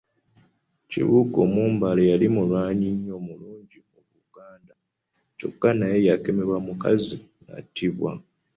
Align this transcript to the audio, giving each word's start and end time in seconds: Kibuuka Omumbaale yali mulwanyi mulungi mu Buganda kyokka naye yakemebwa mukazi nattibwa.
Kibuuka 0.89 1.37
Omumbaale 1.47 2.01
yali 2.11 2.27
mulwanyi 2.35 2.89
mulungi 3.25 3.77
mu 3.89 3.99
Buganda 4.11 4.73
kyokka 5.37 5.69
naye 5.77 5.97
yakemebwa 6.07 6.57
mukazi 6.67 7.17
nattibwa. 7.45 8.11